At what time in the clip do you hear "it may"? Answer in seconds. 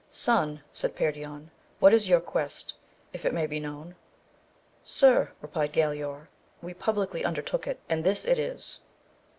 3.23-3.45